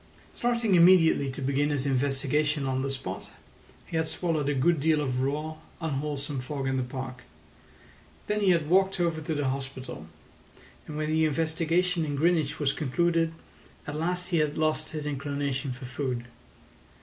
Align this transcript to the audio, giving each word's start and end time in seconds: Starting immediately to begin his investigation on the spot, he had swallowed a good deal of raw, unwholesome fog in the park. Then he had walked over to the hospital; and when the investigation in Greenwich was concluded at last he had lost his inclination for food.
Starting 0.33 0.73
immediately 0.73 1.29
to 1.29 1.43
begin 1.43 1.69
his 1.69 1.85
investigation 1.85 2.65
on 2.65 2.81
the 2.81 2.89
spot, 2.89 3.29
he 3.85 3.95
had 3.97 4.07
swallowed 4.07 4.49
a 4.49 4.53
good 4.55 4.79
deal 4.79 4.99
of 4.99 5.19
raw, 5.21 5.57
unwholesome 5.79 6.39
fog 6.39 6.67
in 6.67 6.75
the 6.75 6.81
park. 6.81 7.21
Then 8.25 8.39
he 8.39 8.49
had 8.49 8.67
walked 8.67 8.99
over 8.99 9.21
to 9.21 9.35
the 9.35 9.49
hospital; 9.49 10.07
and 10.87 10.97
when 10.97 11.07
the 11.11 11.25
investigation 11.25 12.03
in 12.03 12.15
Greenwich 12.15 12.57
was 12.57 12.73
concluded 12.73 13.31
at 13.85 13.95
last 13.95 14.29
he 14.29 14.37
had 14.37 14.57
lost 14.57 14.89
his 14.89 15.05
inclination 15.05 15.71
for 15.71 15.85
food. 15.85 16.25